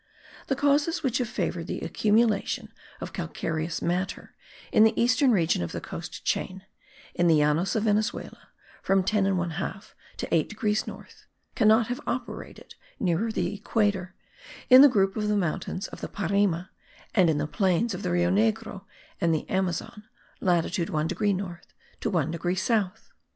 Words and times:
The 0.47 0.55
causes 0.55 1.03
which 1.03 1.19
have 1.19 1.29
favoured 1.29 1.67
the 1.67 1.81
accumulation 1.81 2.73
of 2.99 3.13
calcareous 3.13 3.83
matter 3.83 4.33
in 4.71 4.83
the 4.83 4.99
eastern 4.99 5.29
region 5.29 5.61
of 5.61 5.73
the 5.73 5.79
coast 5.79 6.25
chain, 6.25 6.65
in 7.13 7.27
the 7.27 7.35
Llanos 7.39 7.75
of 7.75 7.83
Venezuela 7.83 8.49
(from 8.81 9.03
10 9.03 9.25
1/2 9.25 9.93
to 10.17 10.33
8 10.33 10.49
degrees 10.49 10.87
north), 10.87 11.27
cannot 11.53 11.85
have 11.89 12.01
operated 12.07 12.73
nearer 12.99 13.31
the 13.31 13.53
equator, 13.53 14.15
in 14.71 14.81
the 14.81 14.89
group 14.89 15.15
of 15.15 15.27
the 15.27 15.37
mountains 15.37 15.87
of 15.89 16.01
the 16.01 16.07
Parime 16.09 16.67
and 17.13 17.29
in 17.29 17.37
the 17.37 17.45
plains 17.45 17.93
of 17.93 18.01
the 18.01 18.09
Rio 18.09 18.31
Negro 18.31 18.85
and 19.21 19.35
the 19.35 19.47
Amazon 19.51 20.05
(latitude 20.39 20.89
1 20.89 21.05
degree 21.05 21.31
north 21.31 21.75
to 21.99 22.09
1 22.09 22.31
degree 22.31 22.55
south). 22.55 23.11